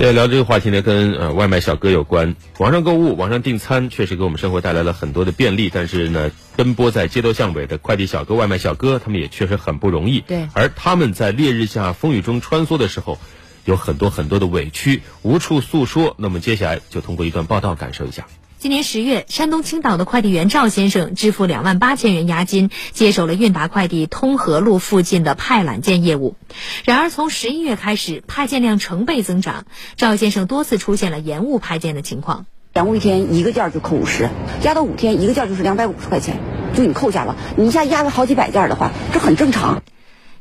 [0.00, 2.34] 现在聊这个话题呢，跟呃外卖小哥有关。
[2.56, 5.68] 网上购物、网上订餐，确实给我们生活带来了很多的便利。
[5.70, 10.20] 但是呢，奔波在街头巷尾的快递小哥、外卖小哥，他们也确实很不容易。
[10.22, 10.48] 对。
[10.54, 13.18] 而他们在烈日下、风雨中穿梭的时候，
[13.66, 16.14] 有很多很多的委屈，无处诉说。
[16.16, 18.26] 那么接下来就通过一段报道感受一下。
[18.60, 26.36] 今年十月，山东青岛的快递员赵先生支付两万八千元押金，接手了韵达快递通河路附近的派揽件业务。
[26.84, 29.64] 然而，从十一月开始，派件量成倍增长，
[29.96, 32.44] 赵先生多次出现了延误派件的情况。
[32.74, 34.28] 延误一天一个件就扣五十，
[34.62, 36.38] 压到五天一个件就是两百五十块钱，
[36.74, 37.36] 就你扣下了。
[37.56, 39.82] 你一下压了好几百件的话，这很正常。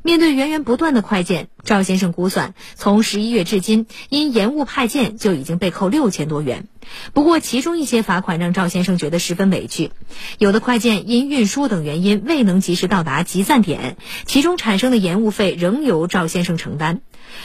[0.01, 6.67] 面对源源不断的快件，赵先生估算，从十一月至今，因延误派件就已经被扣六千多元。
[7.13, 9.91] 不过，其中一些罚款让赵先生觉得十分委屈。
[10.37, 17.01] 有的快件因运输等原因未能及时到达集散点，其中产生的延误费仍由赵先生承担。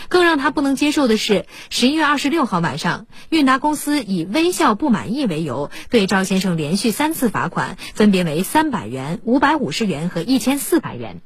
[0.09, 11.20] 更让他不能接受的是，十一月二十六号晚上，韵达公司以微笑不满意为由，对赵先生连续三次罚款，分别为三百元、五百五十元和一千四百元。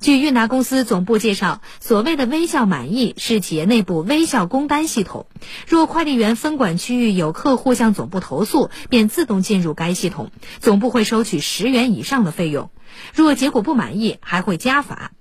[0.00, 5.26] 据韵达公司总部介绍，所谓的微笑满意是企业内部微笑工单系统。
[5.66, 12.70] 若快递员分管区域有客户向总部投诉，便自动进入该系统，总部会收取十元以上的费用。
[13.14, 15.12] 若结果不满意，还会加罚。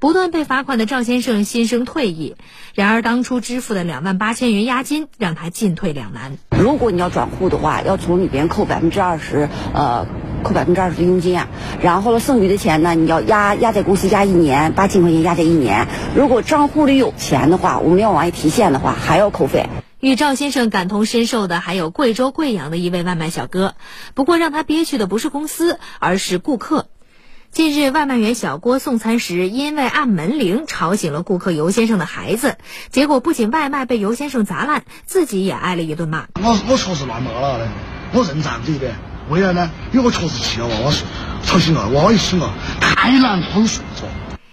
[0.00, 2.36] 不断被罚款的赵先生心生退意，
[2.72, 6.38] 然而当初支付的两万八千元押金让他进退两难。
[6.56, 10.06] 如果你要转户的话，要从里边扣百分之二十，呃，
[10.48, 11.46] 扣百分之二十的佣金啊。
[11.80, 15.86] 然后了，剩余的钱呢，你要压压在公司压一年，八千块钱压在一年。
[16.16, 19.66] 如果账户里有钱的话，我们要往外提现的话，还要扣费。
[20.00, 23.74] 与赵先生感同身受的还有贵州贵阳的一位外卖小哥，
[24.14, 26.86] 不过让他憋屈的不是公司，而是顾客。
[27.50, 32.58] 近日，外卖员小郭送餐时，因为按门铃吵醒了顾客尤先生的孩子，
[32.90, 36.26] 结果不仅外卖被尤先生砸烂，自己也挨了一顿骂。
[36.34, 37.68] 我我确实乱骂了的，
[38.12, 38.94] 我认账这边。
[39.30, 40.92] 为了呢，因为我确实气了娃娃，
[41.44, 44.06] 吵醒了娃娃一醒了，太难哄睡着。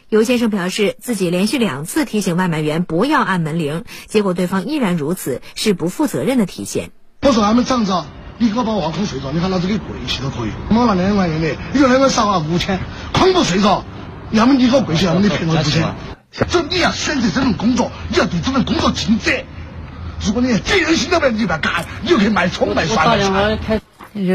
[0.09, 6.91] 尤先生表示，自己连续两次提醒外卖员不要按门铃，结果对方依然如此，是不负责任的体现。
[7.21, 8.05] 我说俺们长着。
[8.37, 10.49] 你给我把娃哄睡着，你看老子给跪起都可以。
[10.69, 12.81] 我拿两万块钱的，你说两个少啊五千，
[13.13, 13.85] 哄不睡着，
[14.31, 15.95] 要么你给我跪起，要么你赔我五千。
[16.49, 19.31] 这你要选择这份工作，你要对这份工作尽责。
[20.25, 23.81] 如果你责任心都没有，你就不要干，你就可以卖葱卖蒜卖菜。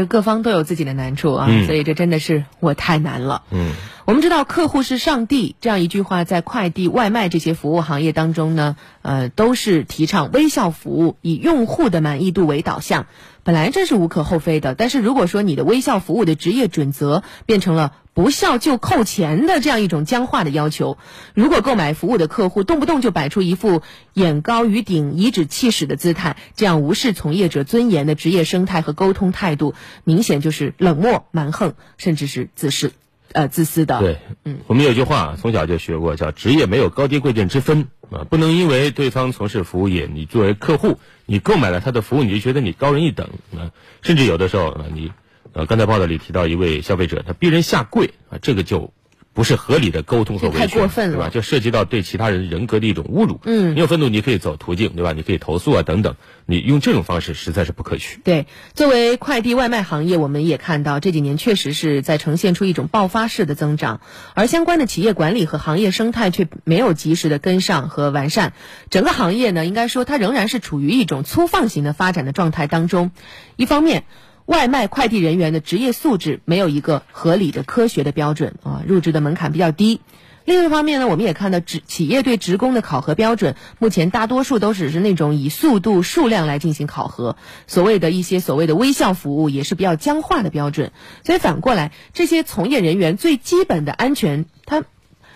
[0.07, 3.41] 各方都有自己的难处啊，所以这真的是我太难了。
[3.49, 3.73] 嗯，
[4.05, 13.05] 我们知道客户是上帝这样一句话，在快递、外卖这些服务行业当中呢，呃，都是提倡微笑服务，以用户的满意度为导向。
[13.43, 20.97] 本来这是无可厚非的，但是如果说你的微笑服务的职业准则变成了不笑就扣钱的这样一种僵化的要求，
[21.35, 32.93] 如果购买服务的客户动不动就摆出一副眼高于顶、颐指气使的姿态，这样无视从业者尊严的职业生态和沟通态度，明显就是冷漠、蛮横，甚至是自私。
[33.33, 33.99] 呃，自私的。
[33.99, 43.71] 对，嗯，我们有句话从小就学过，叫职业没有高低贵贱之分啊，不能因为对方从事服务业，你作为客户，你购买了他的服务，你就觉得你高人一等啊，
[44.01, 45.11] 甚至有的时候啊，你，
[45.53, 48.93] 呃，刚才报道里提到一位消费者，他逼人下跪啊，这个就。
[49.33, 51.29] 不是合理的沟通和维权，对吧？
[51.29, 53.39] 就涉及到对其他人人格的一种侮辱。
[53.45, 55.13] 嗯，你有愤怒，你可以走途径，对吧？
[55.13, 56.15] 你可以投诉啊，等等。
[56.45, 58.19] 你用这种方式实在是不可取。
[58.25, 64.01] 对，作为快递外卖行业，我们也看到这几年确实是在呈现出一种爆发式的增长，
[64.33, 68.51] 而相关的企业管理和行业生态却没有及时的跟上和完善。
[68.89, 73.11] 整个行业呢，应该说它仍然是处于一种粗放型的发展的状态当中。
[73.55, 74.03] 一方面，
[74.45, 80.01] 外卖快递人员的职业素质没有一个合理的科学的标准啊，入职的门槛比较低。
[80.43, 87.37] 另一方面呢，我们也看到职企业对职工的考核标准，目前大多数都只是那种以速度、数量来进行考核。
[87.67, 90.91] 所谓的一些所谓的微笑服务，也是比较僵化的标准。
[91.23, 94.83] 所以反过来，这些从业人员最基本的安全，它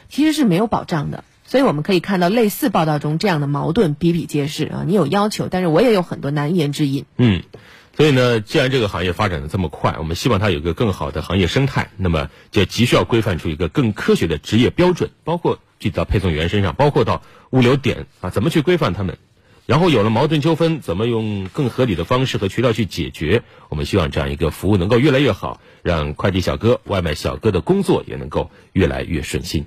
[0.09, 1.23] 其实是没有保障的。
[1.45, 4.83] 所以我们可以看到类似报道中这样的矛盾比比皆是啊。
[4.87, 7.05] 你有要求，但是我也有很多难言之隐。
[7.17, 7.43] 嗯。
[7.97, 17.21] 所以呢，既然这个行业发展的这么快，我们希望它有一个更好的行业生态，那么就急需要规范出一个更科学的职业标准，包括具体到配送员身上，包括到
[17.51, 19.17] 物流点啊，怎么去规范他们？
[19.65, 23.43] 然后有了矛盾纠纷，怎么用更合理的方式和渠道去解决？
[23.69, 29.65] 我们希望这样一个服务能够越来越好，让快递小哥、外卖小哥的工作也能够越来越顺心。